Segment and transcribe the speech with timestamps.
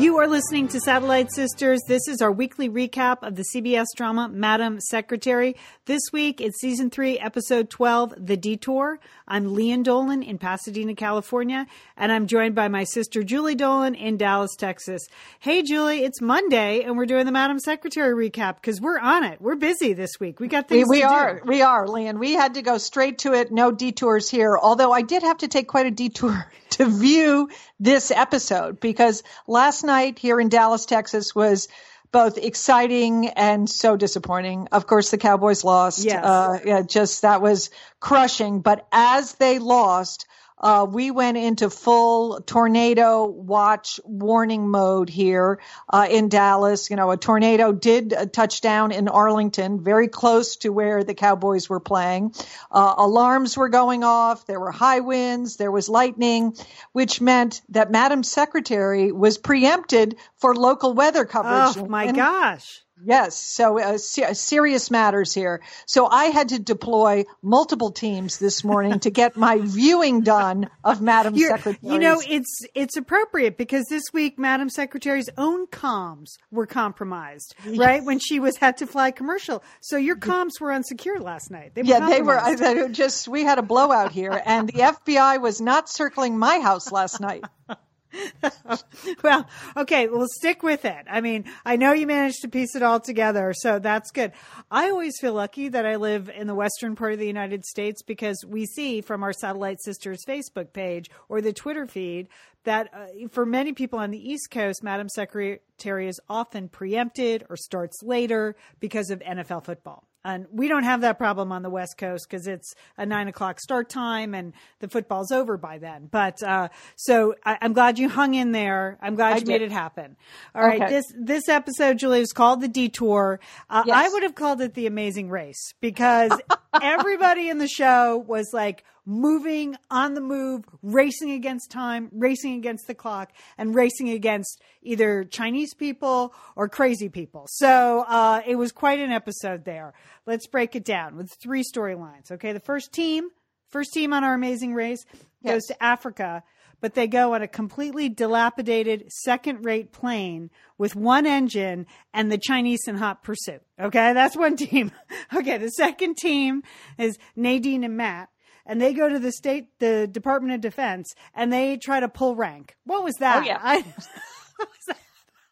[0.00, 1.78] You are listening to Satellite Sisters.
[1.86, 5.56] This is our weekly recap of the CBS drama Madam Secretary.
[5.84, 8.98] This week it's season three, episode 12, The Detour.
[9.28, 11.66] I'm Lian Dolan in Pasadena, California,
[11.98, 15.06] and I'm joined by my sister Julie Dolan in Dallas, Texas.
[15.38, 19.38] Hey, Julie, it's Monday, and we're doing the Madam Secretary recap because we're on it.
[19.38, 20.40] We're busy this week.
[20.40, 21.40] We got things we, we to are.
[21.40, 21.42] do.
[21.46, 22.18] We are, Lian.
[22.18, 23.52] We had to go straight to it.
[23.52, 24.56] No detours here.
[24.56, 29.84] Although I did have to take quite a detour to view this episode because last
[29.84, 31.68] night here in Dallas, Texas was
[32.12, 34.68] both exciting and so disappointing.
[34.72, 36.04] Of course, the Cowboys lost.
[36.04, 36.24] Yes.
[36.24, 38.60] Uh, yeah, just that was crushing.
[38.60, 40.26] But as they lost,
[40.60, 46.90] uh, we went into full tornado watch warning mode here uh, in Dallas.
[46.90, 51.14] You know, a tornado did uh, touch down in Arlington, very close to where the
[51.14, 52.34] Cowboys were playing.
[52.70, 54.46] Uh, alarms were going off.
[54.46, 55.56] There were high winds.
[55.56, 56.54] There was lightning,
[56.92, 61.76] which meant that Madam Secretary was preempted for local weather coverage.
[61.78, 62.82] Oh, my And- gosh.
[63.04, 65.60] Yes, so uh, se- serious matters here.
[65.86, 71.00] So I had to deploy multiple teams this morning to get my viewing done of
[71.00, 71.92] Madam You're- Secretary.
[71.94, 78.04] You know, it's it's appropriate because this week Madam Secretary's own comms were compromised, right?
[78.04, 79.62] When she was had to fly commercial.
[79.80, 81.74] So your comms were unsecure last night.
[81.74, 82.38] They were yeah, they were.
[82.38, 86.92] I just we had a blowout here, and the FBI was not circling my house
[86.92, 87.44] last night.
[89.22, 91.06] well, okay, well, stick with it.
[91.08, 94.32] I mean, I know you managed to piece it all together, so that's good.
[94.70, 98.02] I always feel lucky that I live in the western part of the United States
[98.02, 102.28] because we see from our Satellite Sisters Facebook page or the Twitter feed
[102.64, 107.56] that uh, for many people on the East Coast, Madam Secretary is often preempted or
[107.56, 110.09] starts later because of NFL football.
[110.24, 113.58] And we don't have that problem on the West Coast because it's a nine o'clock
[113.60, 116.08] start time and the football's over by then.
[116.10, 118.98] But uh, so I, I'm glad you hung in there.
[119.00, 120.16] I'm glad I you made it happen.
[120.54, 120.90] All right, Okay.
[120.90, 123.40] this this episode, Julie, was called the Detour.
[123.70, 123.96] Uh, Yes.
[123.96, 126.32] I would have called it the Amazing Race because
[126.82, 132.86] everybody in the show was like moving on the move, racing against time, racing against
[132.86, 137.46] the clock, and racing against either Chinese people or crazy people.
[137.48, 139.92] So uh, it was quite an episode there.
[140.26, 142.30] Let's break it down with three storylines.
[142.30, 143.30] Okay, the first team,
[143.68, 145.04] first team on our Amazing Race
[145.44, 145.66] goes Yes.
[145.66, 146.42] to Africa,
[146.80, 152.38] but they go on a completely dilapidated second rate plane with one engine and the
[152.38, 153.62] Chinese in hot pursuit.
[153.78, 154.92] Okay, that's one team.
[155.34, 156.62] Okay, the second team
[156.98, 158.28] is Nadine and Matt.
[158.70, 162.36] And they go to the state, the Department of Defense, and they try to pull
[162.36, 162.76] rank.
[162.84, 163.42] What was that?
[163.42, 163.58] Oh, yeah.
[163.60, 163.78] I,
[164.58, 164.96] was that?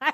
[0.01, 0.13] I-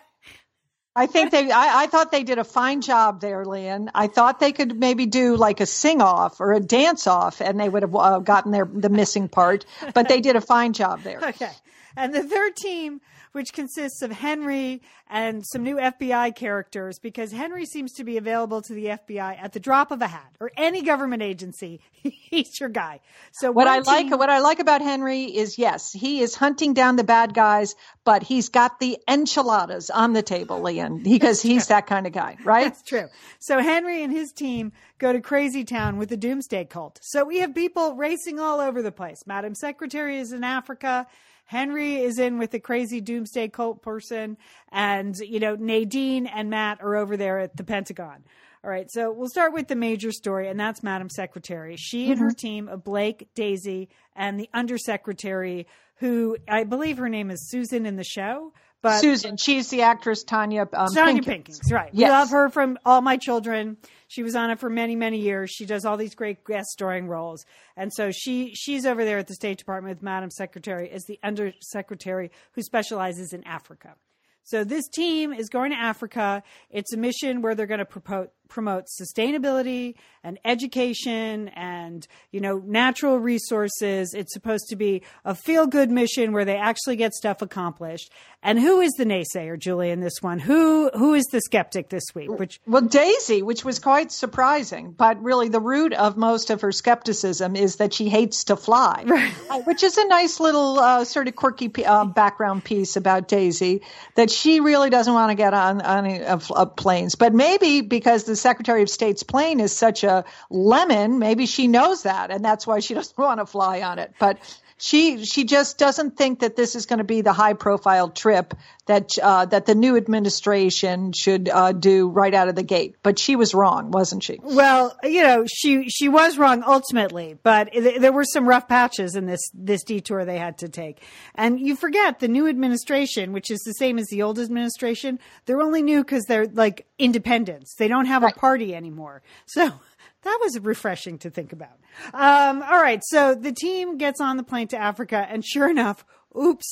[0.96, 1.50] I think they.
[1.50, 3.90] I, I thought they did a fine job there, Lynn.
[3.94, 7.60] I thought they could maybe do like a sing off or a dance off, and
[7.60, 9.66] they would have uh, gotten their the missing part.
[9.92, 11.18] But they did a fine job there.
[11.28, 11.50] Okay.
[11.96, 13.00] And the third team,
[13.32, 18.62] which consists of Henry and some new FBI characters, because Henry seems to be available
[18.62, 21.80] to the FBI at the drop of a hat or any government agency.
[21.92, 23.00] He's your guy.
[23.32, 26.96] So What I like, what I like about Henry is yes, he is hunting down
[26.96, 31.86] the bad guys, but he's got the enchiladas on the table, Lian, because he's that
[31.86, 32.64] kind of guy, right?
[32.64, 33.06] That's true.
[33.38, 36.98] So Henry and his team go to Crazy Town with the Doomsday Cult.
[37.02, 39.24] So we have people racing all over the place.
[39.26, 41.06] Madam Secretary is in Africa.
[41.44, 44.36] Henry is in with the crazy Doomsday Cult person.
[44.72, 48.24] And, you know, Nadine and Matt are over there at the Pentagon.
[48.64, 48.90] All right.
[48.90, 51.76] So we'll start with the major story, and that's Madam Secretary.
[51.76, 52.34] She and her mm-hmm.
[52.34, 55.66] team of Blake, Daisy, and the undersecretary,
[55.96, 58.54] who I believe her name is Susan in the show.
[58.84, 60.68] But Susan, she's the actress Tonya.
[60.74, 61.58] Um, Tonya Pinkins.
[61.58, 61.92] Pinkins, right.
[61.92, 62.10] We Yes.
[62.10, 63.78] love her from All My Children.
[64.08, 65.50] She was on it for many, many years.
[65.50, 67.46] She does all these great guest starring roles.
[67.78, 71.18] And so she she's over there at the State Department with Madam Secretary as the
[71.22, 73.94] undersecretary who specializes in Africa.
[74.42, 76.42] So this team is going to Africa.
[76.68, 82.58] It's a mission where they're going to promote promote sustainability and education and you know
[82.64, 84.14] natural resources.
[84.14, 88.10] It's supposed to be a feel good mission where they actually get stuff accomplished.
[88.42, 90.38] And who is the naysayer, Julie, in this one?
[90.38, 92.30] Who who is the skeptic this week?
[92.30, 96.72] Which Well, Daisy, which was quite surprising, but really the root of most of her
[96.72, 99.04] skepticism is that she hates to fly,
[99.50, 103.82] uh, which is a nice little uh, sort of quirky uh, background piece about Daisy
[104.14, 107.14] that she really doesn't want to get on on of, of planes.
[107.14, 112.02] But maybe because the Secretary of State's plane is such a lemon, maybe she knows
[112.02, 114.12] that, and that's why she doesn't want to fly on it.
[114.18, 114.38] But
[114.76, 118.54] she she just doesn't think that this is going to be the high profile trip
[118.86, 122.96] that uh, that the new administration should uh, do right out of the gate.
[123.02, 124.40] But she was wrong, wasn't she?
[124.42, 129.14] Well, you know, she she was wrong ultimately, but th- there were some rough patches
[129.14, 131.02] in this this detour they had to take.
[131.34, 135.18] And you forget the new administration, which is the same as the old administration.
[135.46, 137.74] They're only new because they're like independents.
[137.76, 138.34] They don't have right.
[138.34, 139.22] a party anymore.
[139.46, 139.72] So
[140.24, 141.78] that was refreshing to think about.
[142.12, 146.04] Um, all right, so the team gets on the plane to Africa, and sure enough,
[146.36, 146.66] oops,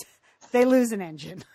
[0.51, 1.45] they lose an engine.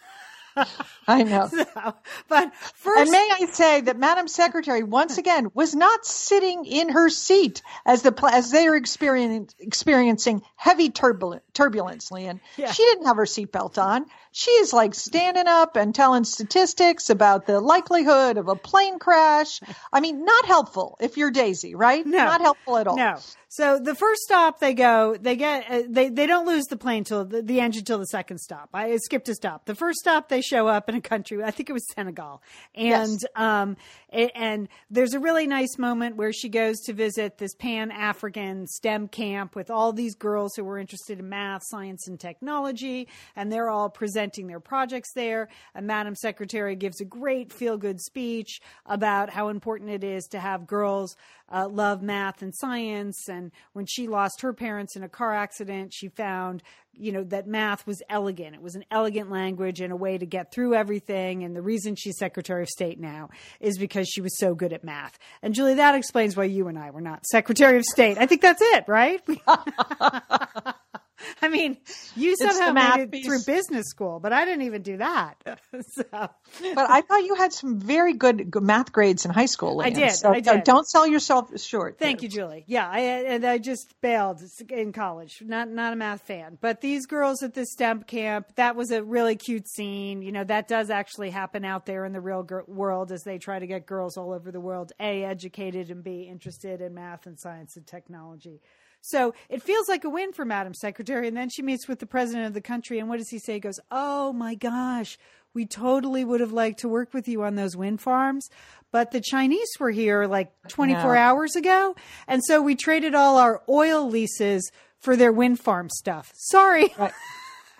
[1.08, 1.48] I know.
[1.48, 1.96] So,
[2.28, 6.90] but first, and may I say that Madam Secretary once again was not sitting in
[6.90, 11.44] her seat as the as they are experiencing experiencing heavy turbulence.
[11.54, 12.40] Turbulence, Lian.
[12.58, 12.72] Yeah.
[12.72, 14.06] She didn't have her seatbelt on.
[14.32, 19.62] She is like standing up and telling statistics about the likelihood of a plane crash.
[19.92, 22.06] I mean, not helpful if you're Daisy, right?
[22.06, 22.98] No, not helpful at all.
[22.98, 23.18] No.
[23.50, 27.06] So the first stop they go, they get uh, they they don't lose the plane
[27.06, 28.70] till the, the engine till the second stop.
[28.74, 29.66] I skipped a stop.
[29.66, 32.42] The first stop they show up in a country, I think it was Senegal,
[32.76, 33.26] and yes.
[33.36, 33.78] um
[34.10, 39.10] and there's a really nice moment where she goes to visit this Pan African STEM
[39.10, 43.70] camp with all these girls who were interested in math, science, and technology, and they're
[43.70, 45.50] all presenting their projects there.
[45.74, 50.40] And Madam Secretary gives a great feel good speech about how important it is to
[50.40, 51.16] have girls
[51.50, 53.28] uh, love math and science.
[53.30, 56.64] And when she lost her parents in a car accident, she found,
[56.94, 58.56] you know, that math was elegant.
[58.56, 61.44] It was an elegant language and a way to get through everything.
[61.44, 63.30] And the reason she's Secretary of State now
[63.60, 65.18] is because she was so good at math.
[65.42, 68.18] And Julie, that explains why you and I were not Secretary of State.
[68.18, 69.22] I think that's it, right?
[71.42, 71.78] I mean,
[72.16, 73.26] you somehow made it piece.
[73.26, 75.36] through business school, but I didn't even do that.
[75.92, 76.04] so.
[76.12, 79.78] But I thought you had some very good math grades in high school.
[79.78, 79.88] Lian.
[79.88, 80.12] I did.
[80.12, 80.64] So, I did.
[80.64, 81.98] Don't sell yourself short.
[82.00, 82.26] Thank there.
[82.26, 82.64] you, Julie.
[82.68, 85.42] Yeah, I, and I just bailed in college.
[85.46, 88.56] Not not a math fan, but these girls at this STEM camp.
[88.56, 90.22] That was a really cute scene.
[90.22, 93.38] You know, that does actually happen out there in the real gr- world as they
[93.38, 97.26] try to get girls all over the world a educated and b interested in math
[97.26, 98.62] and science and technology.
[99.08, 101.28] So it feels like a win for Madam Secretary.
[101.28, 103.00] And then she meets with the president of the country.
[103.00, 103.54] And what does he say?
[103.54, 105.18] He goes, Oh my gosh,
[105.54, 108.50] we totally would have liked to work with you on those wind farms.
[108.92, 111.96] But the Chinese were here like 24 hours ago.
[112.28, 116.32] And so we traded all our oil leases for their wind farm stuff.
[116.36, 116.94] Sorry.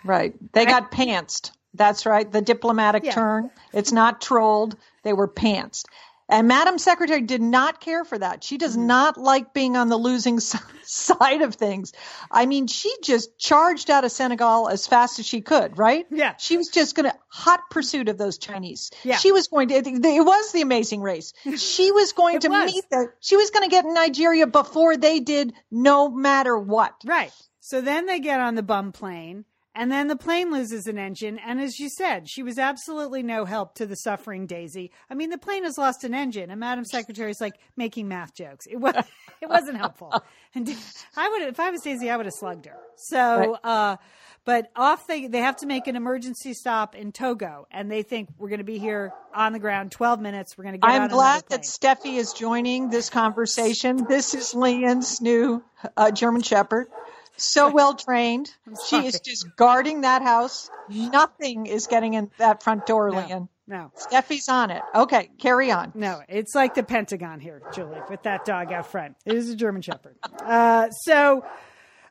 [0.04, 0.32] Right.
[0.32, 0.52] right.
[0.52, 1.50] They got pantsed.
[1.74, 2.30] That's right.
[2.30, 3.12] The diplomatic yeah.
[3.12, 3.50] turn.
[3.72, 4.76] It's not trolled.
[5.02, 5.86] They were pantsed.
[6.28, 8.44] And Madam Secretary did not care for that.
[8.44, 8.86] She does mm-hmm.
[8.86, 10.40] not like being on the losing
[10.82, 11.92] side of things.
[12.30, 16.06] I mean, she just charged out of Senegal as fast as she could, right?
[16.10, 16.34] Yeah.
[16.36, 18.90] She was just going to hot pursuit of those Chinese.
[19.04, 19.16] Yeah.
[19.16, 21.32] She was going to, it, it was the amazing race.
[21.58, 22.72] She was going to was.
[22.72, 26.94] meet the, she was going to get in Nigeria before they did no matter what.
[27.04, 27.32] Right.
[27.60, 29.44] So then they get on the bum plane
[29.78, 31.38] and then the plane loses an engine.
[31.38, 34.90] And as you said, she was absolutely no help to the suffering Daisy.
[35.08, 38.34] I mean, the plane has lost an engine, and Madam Secretary is like making math
[38.34, 38.66] jokes.
[38.66, 38.94] It was
[39.40, 40.12] it wasn't helpful.
[40.52, 40.68] And
[41.16, 42.76] I would, if I was Daisy, I would have slugged her.
[42.96, 43.98] So, uh,
[44.44, 48.30] but off they they have to make an emergency stop in Togo, and they think
[48.36, 50.58] we're going to be here on the ground 12 minutes.
[50.58, 50.90] We're going to get.
[50.90, 54.06] I'm glad that Steffi is joining this conversation.
[54.08, 55.62] This is Lian's new
[55.96, 56.88] uh, German Shepherd
[57.38, 58.52] so well trained.
[58.88, 60.70] She is just guarding that house.
[60.88, 63.48] Nothing is getting in that front door, no, Lian.
[63.66, 63.92] No.
[63.96, 64.82] Steffi's on it.
[64.94, 65.92] Okay, carry on.
[65.94, 69.16] No, it's like the Pentagon here, Julie, with that dog out front.
[69.26, 70.16] It is a German Shepherd.
[70.22, 71.44] Uh, so,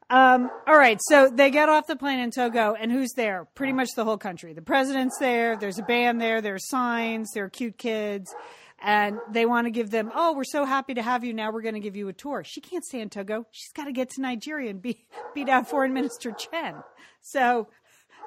[0.10, 3.48] um, all right, so they get off the plane in Togo, and who's there?
[3.56, 4.54] Pretty much the whole country.
[4.54, 8.34] The president's there, there's a band there, there are signs, there are cute kids
[8.80, 11.34] and they want to give them, oh, we're so happy to have you.
[11.34, 12.44] Now we're going to give you a tour.
[12.46, 13.46] She can't stay in Togo.
[13.52, 16.76] She's got to get to Nigeria and be, beat out Foreign Minister Chen.
[17.22, 17.68] So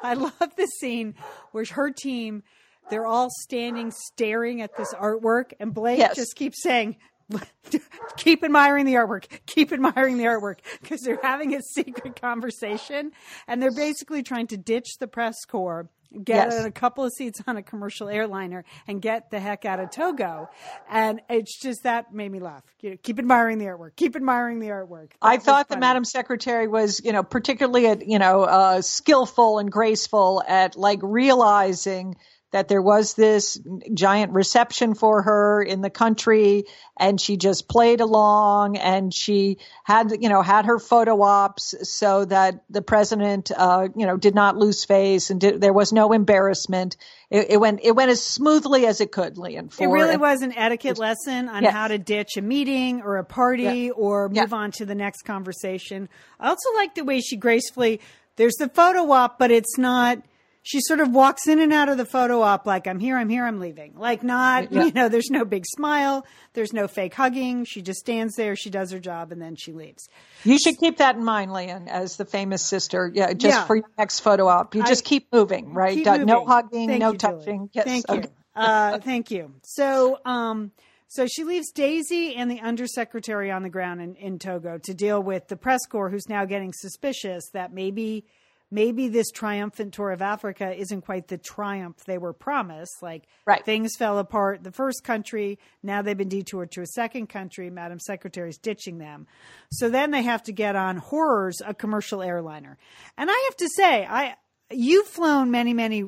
[0.03, 1.15] I love this scene
[1.53, 2.43] where her team,
[2.91, 6.17] they're all standing staring at this artwork, and Blake yes.
[6.17, 6.97] just keeps saying,
[8.17, 9.27] keep admiring the artwork.
[9.47, 13.13] Keep admiring the artwork because they're having a secret conversation
[13.47, 15.89] and they're basically trying to ditch the press corps
[16.25, 16.65] get yes.
[16.65, 20.49] a couple of seats on a commercial airliner and get the heck out of Togo.
[20.89, 22.63] And it's just that made me laugh.
[22.81, 23.97] You know, keep admiring the artwork.
[23.97, 25.11] Keep admiring the artwork.
[25.11, 29.59] That I thought the Madam Secretary was, you know, particularly, at, you know, uh, skillful
[29.59, 32.17] and graceful at like realizing
[32.53, 33.59] that there was this
[33.95, 36.65] giant reception for her in the country
[36.99, 42.25] and she just played along and she had you know had her photo ops so
[42.25, 46.13] that the president uh, you know did not lose face and did, there was no
[46.13, 46.97] embarrassment
[47.31, 50.53] it, it, went it went as smoothly as it could Lian it really was an
[50.57, 51.73] etiquette lesson on yes.
[51.73, 53.91] how to ditch a meeting or a party yeah.
[53.91, 54.47] or move yeah.
[54.51, 58.01] on to the next conversation I also like the way she gracefully
[58.37, 60.23] there's the photo op but it's not
[60.63, 63.29] she sort of walks in and out of the photo op like I'm here, I'm
[63.29, 63.95] here, I'm leaving.
[63.97, 64.85] Like not, Yeah.
[64.85, 67.65] you know, there's no big smile, there's no fake hugging.
[67.65, 70.09] She just stands there, she does her job, and then she leaves.
[70.45, 73.11] You should keep that in mind, Lian, as the famous sister.
[73.13, 73.65] Yeah, just Yeah.
[73.65, 74.75] for your next photo op.
[74.75, 75.95] You just keep moving, right?
[75.97, 76.47] Keep Uh, No moving.
[76.49, 77.71] hugging, Thank no you, touching.
[77.73, 77.85] Yes.
[77.87, 78.21] Thank okay.
[78.23, 78.29] you.
[78.55, 79.53] Uh, thank you.
[79.63, 80.73] So, um,
[81.09, 85.23] so she leaves Daisy and the undersecretary on the ground in, in Togo to deal
[85.23, 88.25] with the press corps, who's now getting suspicious that maybe,
[88.71, 93.03] maybe this triumphant tour of Africa isn't quite the triumph they were promised.
[93.03, 93.65] Like Right.
[93.65, 94.63] things fell apart.
[94.63, 97.69] The first country, now they've been detoured to a second country.
[97.71, 99.27] Madam Secretary's ditching them.
[99.73, 102.79] So then they have to get on Horrors, a commercial airliner.
[103.19, 104.37] And I have to say, I
[104.71, 106.05] you've flown many, many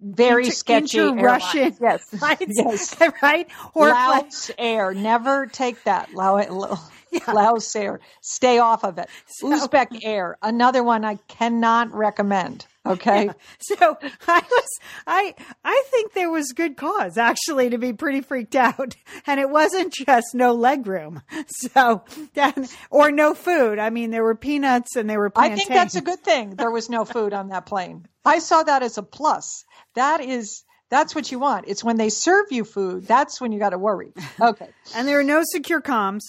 [0.00, 0.98] Very inter- sketchy.
[0.98, 1.76] inter-Russian.
[1.80, 2.04] Yes.
[2.10, 3.00] flights, Yes.
[3.22, 3.48] right?
[3.72, 4.92] Or flight- Air.
[4.92, 6.10] Never take that.
[7.32, 8.00] Laos Air.
[8.20, 9.08] Stay off of it.
[9.42, 10.36] Uzbek Air.
[10.42, 12.66] Another one I cannot recommend.
[12.86, 13.30] Okay.
[13.60, 13.96] So
[14.28, 14.68] I was,
[15.06, 18.94] I, I think there was good cause actually to be pretty freaked out,
[19.26, 21.22] and it wasn't just no leg room.
[21.74, 22.04] So,
[22.90, 23.78] or no food.
[23.78, 26.56] I mean, there were peanuts and there were I think that's a good thing.
[26.56, 28.06] There was no food on that plane.
[28.24, 29.64] I saw that as a plus.
[29.94, 31.66] That is, that's what you want.
[31.68, 33.06] It's when they serve you food.
[33.06, 34.12] That's when you got to worry.
[34.40, 34.68] Okay.
[34.94, 36.20] And there are no secure comms.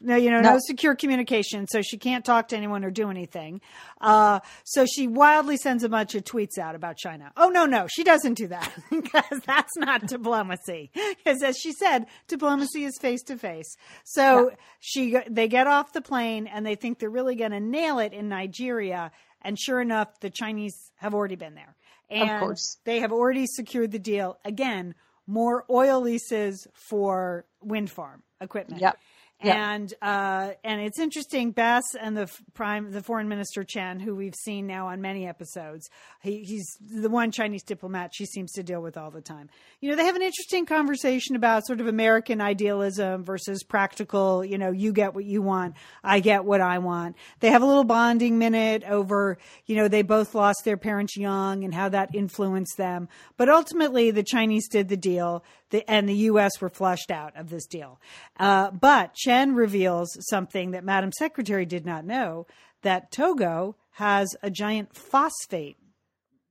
[0.00, 0.54] No, you know, no.
[0.54, 0.58] No.
[0.58, 3.60] secure communication, so she can't talk to anyone or do anything.
[4.00, 7.32] Uh, so she wildly sends a bunch of tweets out about China.
[7.36, 10.90] Oh no, no, she doesn't do that because that's not diplomacy.
[10.94, 13.76] Because as she said, diplomacy is face to face.
[14.04, 17.98] So she, they get off the plane and they think they're really going to nail
[17.98, 19.12] it in Nigeria.
[19.42, 21.76] And sure enough, the Chinese have already been there,
[22.08, 22.78] and of course.
[22.84, 24.94] they have already secured the deal again.
[25.26, 28.80] More oil leases for wind farm equipment.
[28.80, 28.98] Yep.
[29.42, 29.56] Yep.
[29.56, 31.50] And uh, and it's interesting.
[31.50, 35.90] Bess and the prime, the foreign minister Chen, who we've seen now on many episodes,
[36.22, 39.50] he, he's the one Chinese diplomat she seems to deal with all the time.
[39.80, 44.44] You know, they have an interesting conversation about sort of American idealism versus practical.
[44.44, 47.16] You know, you get what you want, I get what I want.
[47.40, 49.36] They have a little bonding minute over.
[49.66, 53.08] You know, they both lost their parents young and how that influenced them.
[53.36, 56.60] But ultimately, the Chinese did the deal the, and the U.S.
[56.60, 58.00] were flushed out of this deal.
[58.38, 62.46] Uh, but Chen reveals something that Madam Secretary did not know
[62.82, 65.76] that Togo has a giant phosphate.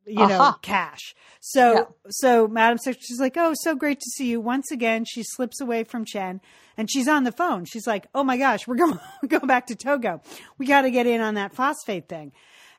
[0.05, 0.59] You know, Aha.
[0.61, 1.15] cache.
[1.39, 1.83] So, Yeah.
[2.09, 5.85] so Madam Secretary's like, "Oh, so great to see you once again." She slips away
[5.85, 6.41] from Chen,
[6.75, 7.63] and she's on the phone.
[7.63, 10.21] She's like, "Oh my gosh, we're going we're back to Togo.
[10.57, 12.33] We got to get in on that phosphate thing."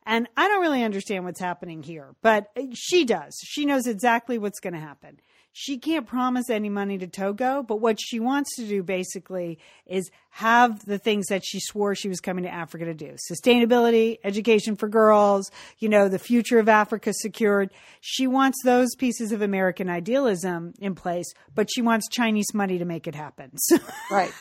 [0.04, 3.34] And I don't really understand what's happening here, but she does.
[3.42, 5.18] She knows exactly what's going to happen.
[5.56, 10.11] She can't promise any money to Togo, but what she wants to do basically is
[10.30, 13.14] have the things that she swore she was coming to Africa to do.
[13.30, 17.70] Sustainability, education for girls, you know, the future of Africa secured.
[18.00, 22.84] She wants those pieces of American idealism in place, but she wants Chinese money to
[22.84, 23.52] make it happen.
[23.58, 23.78] So
[24.11, 24.32] Right.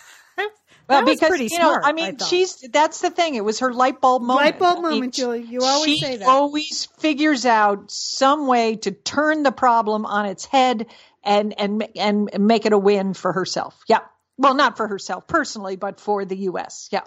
[0.93, 1.83] That Well, was because pretty you know, smart.
[1.85, 2.27] I mean, thought.
[2.27, 3.35] she's that's the thing.
[3.35, 4.45] It was her light bulb moment.
[4.45, 5.41] Light bulb I mean, moment, Julie.
[5.41, 6.25] You always say that.
[6.25, 10.88] She always figures out some way to turn the problem on its head
[11.23, 13.77] and and and make it a win for herself.
[13.88, 14.00] Yeah.
[14.38, 16.89] Well, not for herself personally, but for the U.S.
[16.91, 17.01] Yeah.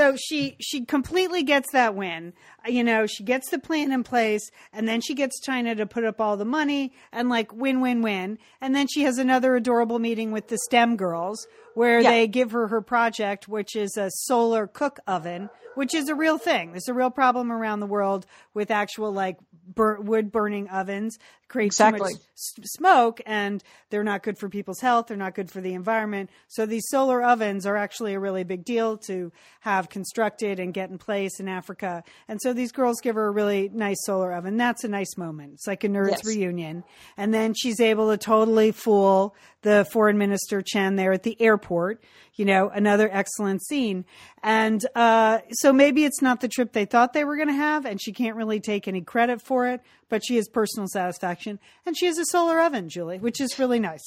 [0.00, 2.32] So she she completely gets that win.
[2.66, 6.04] You know, she gets the plan in place, and then she gets China to put
[6.04, 8.38] up all the money and like win win win.
[8.62, 12.12] And then she has another adorable meeting with the STEM girls where Yeah.
[12.12, 16.38] they give her her project, which is a solar cook oven, which is a real
[16.38, 16.70] thing.
[16.70, 19.36] There's a real problem around the world with actual like
[19.74, 21.18] bur- wood burning ovens
[21.50, 21.98] create Exactly.
[22.12, 25.74] too much smoke and they're not good for people's health they're not good for the
[25.74, 26.30] environment.
[26.48, 29.30] So these solar ovens are actually a really big deal to
[29.60, 32.02] have constructed and get in place in africa.
[32.28, 34.56] And so these girls give her a really nice solar oven.
[34.56, 35.54] That's a nice moment.
[35.54, 36.24] It's like a nerds Yes.
[36.24, 36.84] reunion.
[37.18, 42.02] And then she's able to totally fool the foreign minister chen there at the airport
[42.36, 44.04] you know another excellent scene.
[44.42, 47.84] And uh, so maybe it's not the trip they thought they were going to have
[47.84, 51.96] and she can't really take any credit for it but she has personal satisfaction and
[51.96, 54.04] she has a solar oven julie which is really nice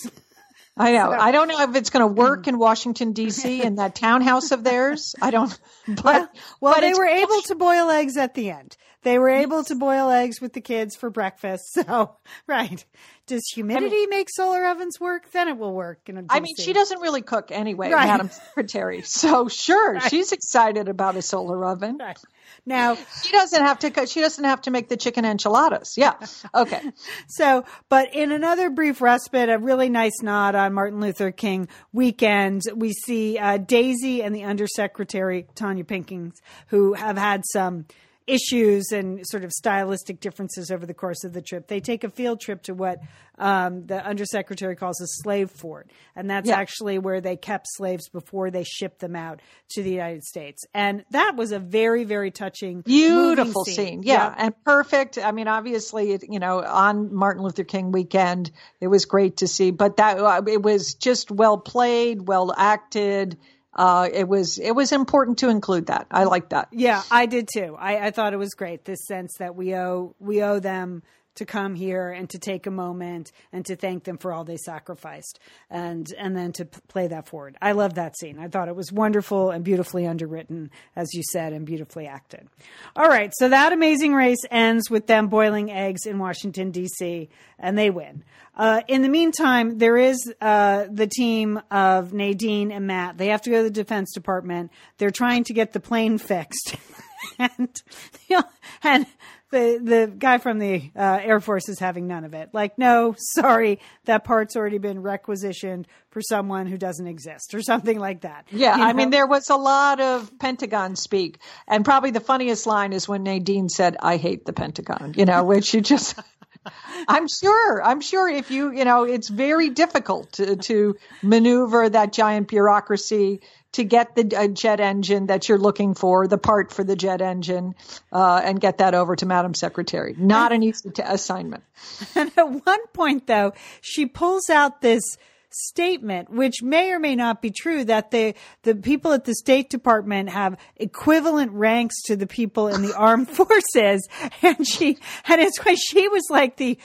[0.75, 1.11] I know.
[1.11, 3.61] I don't know if it's going to work in Washington D.C.
[3.63, 5.13] in that townhouse of theirs.
[5.21, 5.55] I don't.
[5.87, 6.29] But well,
[6.61, 9.75] well but they were able to boil eggs at the end they were able to
[9.75, 12.15] boil eggs with the kids for breakfast so
[12.47, 12.85] right
[13.27, 16.73] does humidity make solar ovens work then it will work in a I mean, she
[16.73, 18.07] doesn't really cook anyway, Right.
[18.07, 19.01] Madam Secretary.
[19.03, 21.97] So sure, she's excited about a solar oven.
[21.99, 22.17] Right.
[22.65, 24.05] now She doesn't have to.
[24.07, 25.93] She doesn't have to make the chicken enchiladas.
[25.95, 26.13] Yeah.
[26.53, 26.81] Okay.
[27.27, 32.63] So, but in another brief respite, a really nice nod on Martin Luther King weekend,
[32.75, 36.33] we see uh, Daisy and the Undersecretary Tonya Pinkins,
[36.67, 37.85] who have had some
[38.27, 41.67] issues and sort of stylistic differences over the course of the trip.
[41.67, 42.99] They take a field trip to what
[43.37, 46.57] um, the undersecretary calls a slave fort, and that's yeah.
[46.57, 50.63] actually where they kept slaves before they shipped them out to the United States.
[50.73, 53.75] And that was a very, very touching, beautiful scene.
[53.75, 54.03] scene.
[54.03, 55.17] Yeah, yeah, and perfect.
[55.17, 59.71] I mean, obviously, you know, on Martin Luther King weekend, it was great to see,
[59.71, 63.37] but that uh, it was just well played, well acted
[63.75, 66.07] uh, it was it was important to include that.
[66.11, 66.69] I like that.
[66.71, 67.75] Yeah, I did too.
[67.77, 68.85] I, I thought it was great.
[68.85, 71.03] This sense that we owe we owe them
[71.35, 74.57] to come here and to take a moment and to thank them for all they
[74.57, 77.57] sacrificed and and then to p- play that forward.
[77.61, 78.39] I love that scene.
[78.39, 82.47] I thought it was wonderful and beautifully underwritten as you said and beautifully acted.
[82.95, 87.29] All right, so that amazing race ends with them boiling eggs in Washington D.C.
[87.59, 88.23] and they win.
[88.55, 93.17] Uh, in the meantime, there is uh, the team of Nadine and Matt.
[93.17, 94.71] They have to go to the Defense Department.
[94.99, 96.75] They're trying to get the plane fixed,
[97.39, 97.81] and
[98.83, 99.05] and
[99.53, 102.49] the the guy from the uh, Air Force is having none of it.
[102.51, 107.97] Like, no, sorry, that part's already been requisitioned for someone who doesn't exist, or something
[107.99, 108.47] like that.
[108.51, 108.87] Yeah, you know?
[108.89, 113.07] I mean, there was a lot of Pentagon speak, and probably the funniest line is
[113.07, 116.19] when Nadine said, "I hate the Pentagon," you know, which you just.
[117.09, 117.83] I'm sure.
[117.83, 123.41] I'm sure if you, you know, it's very difficult to, to maneuver that giant bureaucracy
[123.73, 127.21] to get the uh, jet engine that you're looking for, the part for the jet
[127.21, 127.75] engine,
[128.11, 130.15] uh, and get that over to Madam Secretary.
[130.17, 131.63] Not an easy t- assignment.
[132.15, 135.17] And at one point, though, she pulls out this
[135.53, 139.69] statement, which may or may not be true, that the, the people at the State
[139.69, 144.07] Department have equivalent ranks to the people in the armed forces.
[144.41, 146.77] And she, and it's why she was like the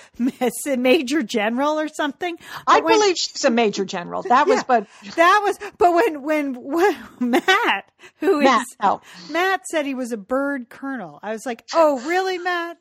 [0.76, 2.36] major general or something.
[2.66, 4.22] I when, believe she's a major general.
[4.22, 9.00] That was, yeah, but that was, but when, when, when Matt, who Matt, is, no.
[9.30, 11.18] Matt said he was a bird colonel.
[11.22, 12.78] I was like, oh, really, Matt?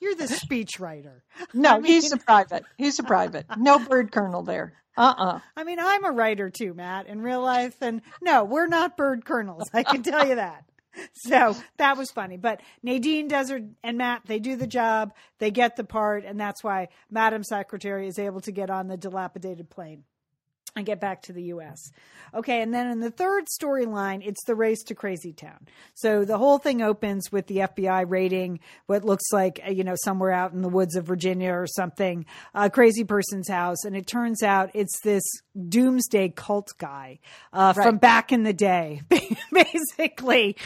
[0.00, 1.22] You're the speechwriter.
[1.52, 2.64] No, I mean, he's a private.
[2.76, 3.46] He's a private.
[3.56, 4.74] No bird colonel there.
[4.96, 5.40] Uh-uh.
[5.56, 7.76] I mean, I'm a writer too, Matt, in real life.
[7.80, 9.68] And no, we're not bird colonels.
[9.72, 10.64] I can tell you that.
[11.12, 12.36] So that was funny.
[12.36, 16.38] But Nadine does her and Matt, they do the job, they get the part, and
[16.38, 20.04] that's why Madam Secretary is able to get on the dilapidated plane
[20.76, 21.78] and get back to the US.
[22.34, 25.68] Okay, and then in the third storyline, it's the race to Crazy Town.
[25.94, 29.94] So the whole thing opens with the FBI raiding what looks like, uh, you know,
[29.96, 33.84] somewhere out in the woods of Virginia or something, a crazy person's house.
[33.84, 35.22] And it turns out it's this
[35.68, 37.18] doomsday cult guy
[37.52, 37.84] uh, right.
[37.84, 39.02] from back in the day,
[39.52, 40.56] basically.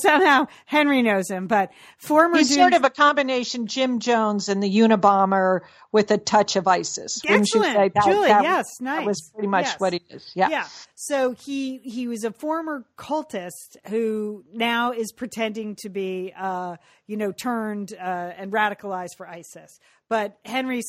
[0.00, 2.38] Somehow Henry knows him, but former.
[2.38, 5.60] He's sort of a combination Jim Jones and the Unabomber
[5.92, 7.20] with a touch of ISIS.
[7.26, 8.28] Excellent, that, Julie.
[8.28, 8.98] That, yes, nice.
[8.98, 9.80] That was pretty much yes.
[9.80, 10.30] what he is.
[10.34, 10.48] Yeah.
[10.48, 10.66] Yeah.
[10.94, 17.16] So he he was a former cultist who now is pretending to be, uh, you
[17.16, 19.78] know, turned uh, and radicalized for ISIS.
[20.08, 20.82] But Henry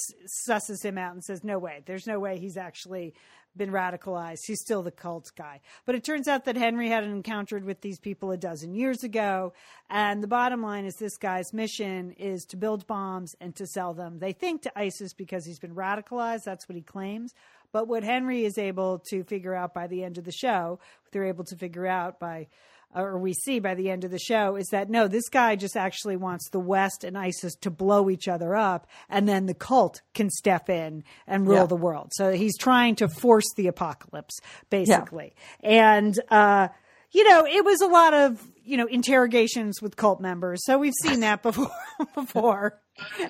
[0.47, 1.81] susses him out and says, "No way.
[1.85, 3.13] There's no way he's actually
[3.59, 4.47] been radicalized.
[4.47, 5.61] He's still the cult guy.
[5.85, 9.53] But it turns out that Henry had encountered with these people a dozen years ago.
[9.91, 13.93] And the bottom line is this guy's mission is to build bombs and to sell
[13.93, 14.17] them.
[14.17, 16.45] They think to ISIS because he's been radicalized.
[16.45, 17.35] That's what he claims.
[17.71, 20.79] But what Henry is able to figure out by the end of the show,
[21.11, 22.47] they're able to figure out by
[22.95, 25.77] or we see by the end of the show is that no, this guy just
[25.77, 30.01] actually wants the West and ISIS to blow each other up, and then the cult
[30.13, 31.65] can step in and rule yeah.
[31.65, 32.11] the world.
[32.13, 35.33] So he's trying to force the apocalypse, basically.
[35.61, 35.97] Yeah.
[35.97, 36.69] And, uh,
[37.11, 40.63] you know, it was a lot of, you know, interrogations with cult members.
[40.65, 41.71] So we've seen that before,
[42.15, 42.79] before.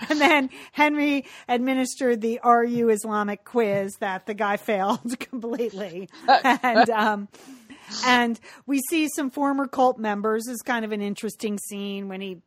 [0.09, 6.09] And then Henry administered the Are You Islamic quiz that the guy failed completely.
[6.27, 7.27] and, um,
[8.05, 10.47] and we see some former cult members.
[10.47, 12.41] It's kind of an interesting scene when he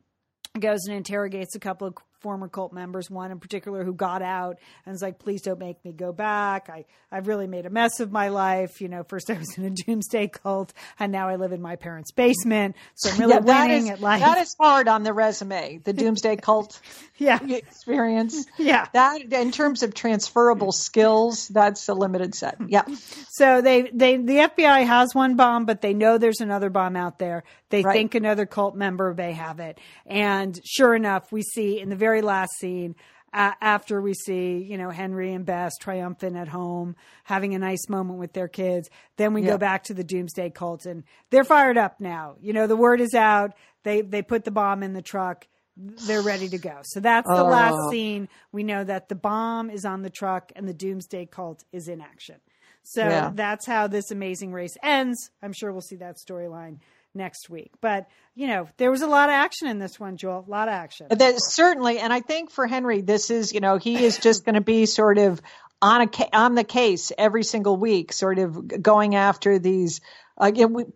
[0.59, 4.58] goes and interrogates a couple of former cult members, one in particular who got out
[4.87, 6.70] and was like, please don't make me go back.
[6.70, 8.80] I, I've really made a mess of my life.
[8.80, 11.76] You know, first I was in a doomsday cult and now I live in my
[11.76, 12.76] parents' basement.
[12.94, 14.20] So I'm really yeah, winning is, at life.
[14.20, 16.80] That is hard on the resume, the doomsday cult
[17.18, 17.42] yeah.
[17.42, 18.46] experience.
[18.58, 18.87] Yeah.
[18.92, 22.56] That in terms of transferable skills, that's a limited set.
[22.68, 22.85] Yeah.
[23.30, 27.18] So they, they, the FBI has one bomb, but they know there's another bomb out
[27.18, 27.42] there.
[27.70, 27.94] They right.
[27.94, 29.78] think another cult member may have it.
[30.06, 32.94] And sure enough, we see in the very last scene,
[33.33, 37.88] uh, after we see, you know, Henry and Bess triumphant at home, having a nice
[37.88, 38.90] moment with their kids.
[39.16, 39.51] Then we yeah.
[39.51, 42.37] go back to the Doomsday Cult, and they're fired up now.
[42.40, 43.55] You know, the word is out.
[43.85, 45.46] They they put the bomb in the truck.
[45.77, 46.81] They're ready to go.
[46.83, 47.90] So that's the last oh.
[47.90, 48.29] scene.
[48.53, 52.03] We know that the bomb is on the truck and the Doomsday Cult is in
[52.03, 52.37] action.
[52.83, 53.31] So yeah.
[53.35, 55.31] that's how this amazing race ends.
[55.42, 56.81] I'm sure we'll see that storyline
[57.14, 57.72] next week.
[57.81, 60.44] But you know, there was a lot of action in this one, Joel.
[60.46, 61.07] A lot of action.
[61.11, 64.55] That certainly, and I think for Henry, this is you know he is just going
[64.55, 65.40] to be sort of
[65.81, 70.01] on a on the case every single week, sort of going after these
[70.42, 70.50] uh,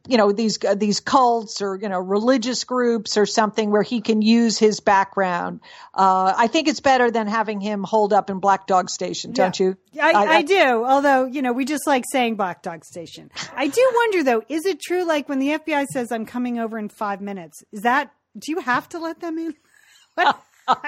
[0.09, 4.01] you know these uh, these cults or you know religious groups or something where he
[4.01, 5.61] can use his background.
[5.95, 9.59] Uh, I think it's better than having him hold up in Black Dog Station, don't
[9.61, 9.67] yeah.
[9.67, 9.77] you?
[10.03, 10.85] I, I, I, do.
[10.85, 13.31] Although you know we just like saying Black Dog Station.
[13.55, 15.05] I do wonder though, is it true?
[15.05, 18.59] Like when the FBI says I'm coming over in five minutes, is that do you
[18.59, 19.55] have to let them in?
[20.17, 20.35] I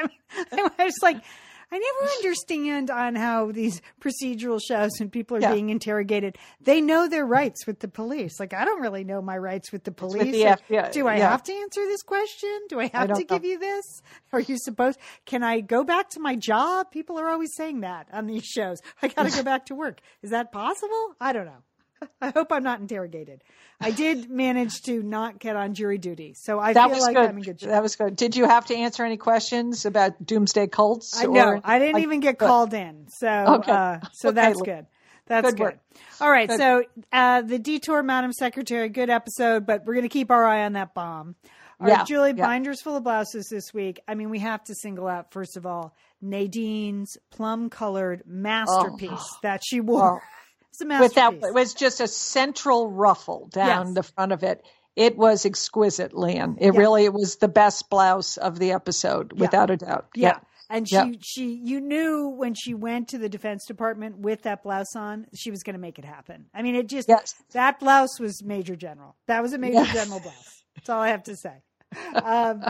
[0.02, 1.22] mean, I was like
[1.70, 5.52] I never understand on how these procedural shows and people are yeah.
[5.52, 6.38] being interrogated.
[6.60, 8.40] They know their rights with the police.
[8.40, 10.24] Like I don't really know my rights with the police.
[10.24, 11.30] With the FBI, do I yeah.
[11.30, 12.58] have to answer this question?
[12.68, 13.48] Do I have I to give know.
[13.48, 14.02] you this?
[14.32, 14.98] Are you supposed?
[15.26, 16.90] Can I go back to my job?
[16.90, 18.78] People are always saying that on these shows.
[19.02, 20.00] I got to go back to work.
[20.22, 21.14] Is that possible?
[21.20, 21.62] I don't know.
[22.20, 23.42] I hope I'm not interrogated.
[23.80, 27.28] I did manage to not get on jury duty, so I that feel like good.
[27.28, 27.68] I'm in good shape.
[27.70, 28.16] That was good.
[28.16, 31.16] Did you have to answer any questions about doomsday cults?
[31.16, 33.72] I know I didn't like, even get called in, so okay.
[33.72, 34.34] uh, so okay.
[34.34, 34.86] that's good.
[35.26, 35.58] That's good.
[35.58, 35.78] good.
[36.20, 36.58] All right, good.
[36.58, 36.82] so
[37.12, 40.72] uh, the detour, Madam Secretary, good episode, but we're going to keep our eye on
[40.72, 41.36] that bomb.
[41.80, 42.44] Our yeah, Julie yeah.
[42.44, 44.00] binders full of blouses this week.
[44.08, 49.38] I mean, we have to single out first of all Nadine's plum-colored masterpiece oh.
[49.42, 50.20] that she wore.
[50.20, 50.37] Oh
[50.78, 51.32] it's a masterpiece.
[51.32, 53.94] With that, it was just a central ruffle down yes.
[53.94, 54.64] the front of it.
[54.94, 56.56] It was exquisite, Lian.
[56.60, 56.78] It yeah.
[56.78, 59.40] really it was the best blouse of the episode, yeah.
[59.40, 60.08] without a doubt.
[60.14, 60.28] Yeah.
[60.28, 60.38] yeah.
[60.70, 64.94] And she, she, you knew when she went to the Defense Department with that blouse
[64.94, 66.44] on, she was going to make it happen.
[66.52, 67.34] I mean, it just yes.
[67.52, 69.16] that blouse was Major General.
[69.28, 69.94] That was a Major yes.
[69.94, 70.62] General blouse.
[70.76, 71.62] That's all I have to say
[72.22, 72.64] um,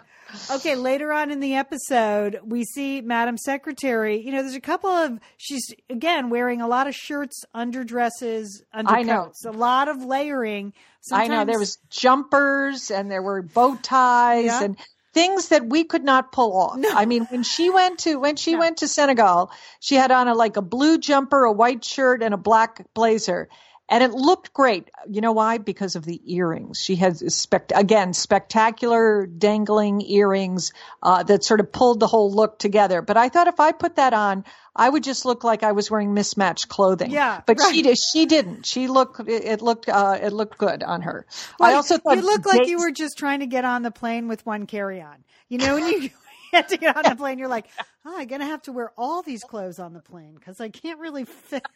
[0.50, 4.20] okay, later on in the episode, we see Madam Secretary.
[4.20, 9.44] You know, there's a couple of she's again wearing a lot of shirts, underdresses, undercoats,
[9.44, 10.72] a lot of layering.
[11.00, 14.64] Sometimes, I know there was jumpers and there were bow ties yeah.
[14.64, 14.76] and
[15.14, 16.76] things that we could not pull off.
[16.76, 16.90] No.
[16.92, 18.61] I mean, when she went to when she no.
[18.61, 19.50] went to Senegal,
[19.81, 23.48] she had on a like a blue jumper, a white shirt, and a black blazer
[23.88, 24.90] and it looked great.
[25.09, 25.59] You know why?
[25.59, 26.81] Because of the earrings.
[26.81, 30.72] She has spect- again spectacular dangling earrings
[31.03, 33.03] uh, that sort of pulled the whole look together.
[33.03, 34.44] But I thought if I put that on,
[34.77, 37.11] I would just look like I was wearing mismatched clothing.
[37.11, 37.74] Yeah, but right.
[37.74, 37.98] she did.
[37.98, 38.66] She didn't.
[38.66, 39.20] She looked.
[39.20, 39.88] It, it looked.
[39.88, 41.27] Uh, it looked good on her.
[41.59, 43.90] Well, I also thought you looked like you were just trying to get on the
[43.90, 45.24] plane with one carry on.
[45.48, 46.11] You know when you.
[46.53, 47.38] had to get on the plane.
[47.38, 47.66] You're like,
[48.07, 50.98] oh, I'm gonna have to wear all these clothes on the plane because I can't
[50.98, 51.66] really fit.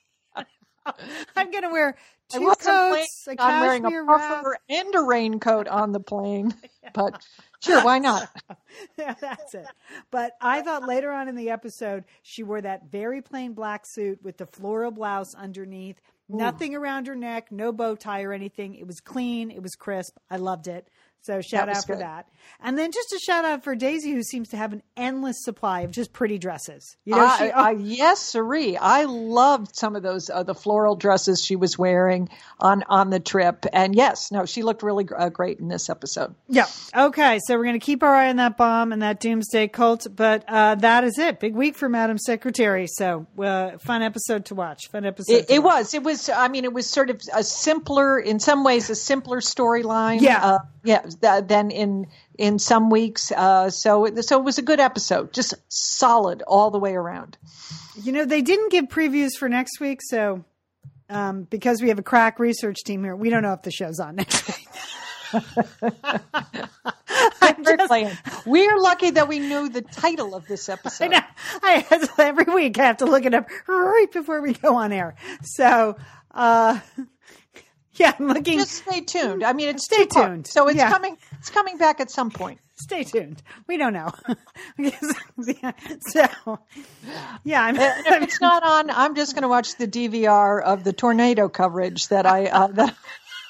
[1.37, 1.97] I'm going to wear
[2.31, 4.61] two coats, a I'm wearing a puffer wrap.
[4.69, 6.55] and a raincoat on the plane.
[6.93, 7.23] But
[7.63, 8.29] sure, why not?
[8.99, 9.67] yeah, that's it.
[10.11, 14.19] But I thought later on in the episode, she wore that very plain black suit
[14.25, 16.01] with the floral blouse underneath,
[16.33, 16.37] Ooh.
[16.37, 18.75] nothing around her neck, no bow tie or anything.
[18.75, 20.17] It was clean, it was crisp.
[20.29, 20.89] I loved it.
[21.23, 22.03] So shout out for good.
[22.03, 22.27] that.
[22.63, 25.83] And then just a shout out for Daisy, who seems to have an endless supply
[25.83, 26.97] of just pretty dresses.
[27.05, 27.69] You know, she, oh.
[27.71, 28.77] yes, Sari.
[28.77, 32.29] I loved some of those uh, the floral dresses she was wearing
[32.59, 33.67] on on the trip.
[33.73, 36.35] And yes, no, she looked really uh, great in this episode.
[36.49, 36.67] Yeah.
[36.97, 40.07] Okay, so we're going to keep our eye on that bomb and that doomsday cult.
[40.15, 41.41] But uh, that is it.
[41.41, 42.87] Big week for Madam Secretary.
[42.89, 44.89] So uh, fun episode to watch.
[44.91, 45.33] Fun episode.
[45.33, 45.93] It, it was.
[45.95, 46.31] It was.
[46.31, 50.21] I mean, it was sort of a simpler, in some ways, a simpler storyline.
[50.21, 50.45] Yeah.
[50.45, 52.07] Uh, yeah than in
[52.39, 53.33] in some weeks.
[53.33, 57.37] Uh, so so it was a good episode, just solid all the way around.
[58.03, 60.45] You know, they didn't give previews for next week, so
[61.11, 63.99] um, because we have a crack research team here, we don't know if the show's
[63.99, 64.69] on next week.
[67.65, 71.05] just, We're lucky that we knew the title of this episode.
[71.05, 71.21] I know.
[71.63, 75.15] I, every week I have to look it up right before we go on air.
[75.43, 75.97] So,
[76.31, 76.79] uh,
[78.05, 78.59] yeah, I'm looking.
[78.59, 79.45] Just stay tuned.
[79.45, 80.47] I mean, it's stay tuned.
[80.47, 80.91] So it's yeah.
[80.91, 81.19] coming.
[81.39, 82.59] It's coming back at some point.
[82.77, 83.43] Stay tuned.
[83.67, 84.11] We don't know.
[86.01, 86.59] so,
[87.45, 90.95] yeah, I'm, if it's not on, I'm just going to watch the DVR of the
[90.95, 92.97] tornado coverage that I uh, that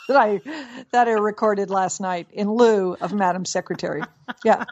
[0.09, 0.41] that I
[0.91, 4.03] that I recorded last night in lieu of Madam Secretary.
[4.45, 4.65] Yeah,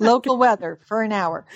[0.00, 1.46] local weather for an hour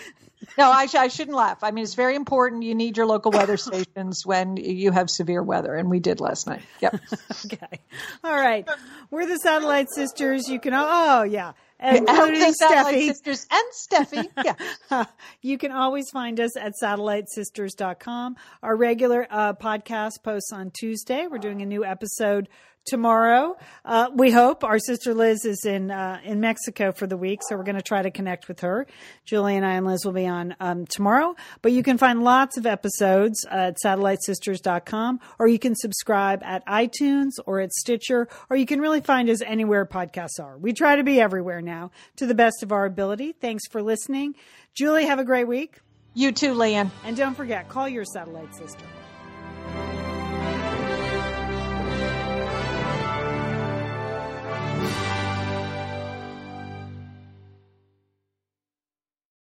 [0.59, 1.62] no, I, sh- I shouldn't laugh.
[1.62, 2.62] I mean, it's very important.
[2.62, 6.46] You need your local weather stations when you have severe weather, and we did last
[6.46, 6.62] night.
[6.81, 7.00] Yep.
[7.46, 7.81] okay.
[8.24, 8.68] All right.
[9.11, 10.48] We're the Satellite Sisters.
[10.48, 10.72] You can.
[10.74, 11.52] Oh, yeah.
[11.81, 13.09] Including Steffi.
[13.09, 14.28] Sisters and Steffi.
[14.90, 15.05] Yeah.
[15.40, 18.37] you can always find us at satellitesisters.com.
[18.62, 21.26] Our regular uh, podcast posts on Tuesday.
[21.28, 22.48] We're doing a new episode
[22.84, 23.56] tomorrow.
[23.84, 27.56] Uh, we hope our sister Liz is in uh, in Mexico for the week, so
[27.56, 28.86] we're going to try to connect with her.
[29.24, 32.56] Julie and I and Liz will be on um, tomorrow, but you can find lots
[32.56, 38.66] of episodes at satellitesisters.com, or you can subscribe at iTunes or at Stitcher, or you
[38.66, 40.56] can really find us anywhere podcasts are.
[40.58, 43.32] We try to be everywhere now to the best of our ability.
[43.32, 44.34] Thanks for listening.
[44.74, 45.78] Julie, have a great week.
[46.14, 46.90] You too, Lian.
[47.04, 48.84] And don't forget, call your satellite sister.